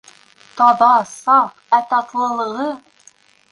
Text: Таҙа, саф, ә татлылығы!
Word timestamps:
Таҙа, 0.61 0.87
саф, 1.11 1.61
ә 1.79 1.83
татлылығы! 1.93 2.69